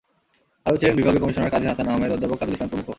[0.65, 2.85] আরও ছিলেন বিভাগীয় কমিশনার কাজী হাসান আহমেদ, অধ্যাপক তাজুল ইসলাম প্রমুখ।